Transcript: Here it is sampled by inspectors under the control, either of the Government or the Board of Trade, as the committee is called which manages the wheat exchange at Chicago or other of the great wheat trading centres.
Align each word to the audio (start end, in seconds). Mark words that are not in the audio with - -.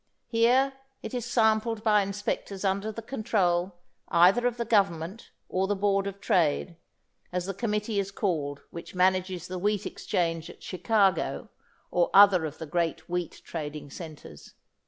Here 0.29 0.73
it 1.03 1.13
is 1.13 1.27
sampled 1.27 1.83
by 1.83 2.01
inspectors 2.01 2.65
under 2.65 2.91
the 2.91 3.03
control, 3.03 3.75
either 4.07 4.47
of 4.47 4.57
the 4.57 4.65
Government 4.65 5.29
or 5.47 5.67
the 5.67 5.75
Board 5.75 6.07
of 6.07 6.19
Trade, 6.19 6.75
as 7.31 7.45
the 7.45 7.53
committee 7.53 7.99
is 7.99 8.09
called 8.09 8.63
which 8.71 8.95
manages 8.95 9.45
the 9.45 9.59
wheat 9.59 9.85
exchange 9.85 10.49
at 10.49 10.63
Chicago 10.63 11.49
or 11.91 12.09
other 12.15 12.45
of 12.45 12.57
the 12.57 12.65
great 12.65 13.07
wheat 13.09 13.43
trading 13.45 13.91
centres. 13.91 14.55